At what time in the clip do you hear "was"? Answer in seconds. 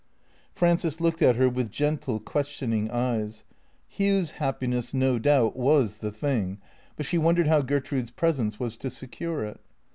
5.55-5.99, 8.59-8.75